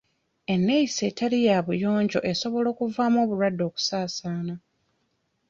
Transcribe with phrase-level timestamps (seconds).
[0.53, 4.55] Eneeyisa etali ya buyonjo esobola okuvaamu obulwadde okusaasaana.